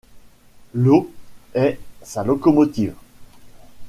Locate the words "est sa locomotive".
1.53-2.95